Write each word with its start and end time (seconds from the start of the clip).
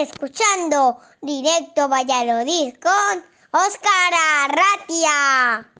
escuchando 0.00 0.98
Directo 1.22 1.88
Valladolid 1.88 2.74
con 2.80 3.24
Óscar 3.50 4.12
Arratia. 4.44 5.66